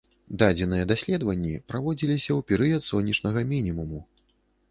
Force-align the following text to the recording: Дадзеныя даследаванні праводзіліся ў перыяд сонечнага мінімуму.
Дадзеныя 0.43 0.85
даследаванні 0.91 1.51
праводзіліся 1.73 2.27
ў 2.27 2.39
перыяд 2.51 2.81
сонечнага 2.89 3.39
мінімуму. 3.53 3.99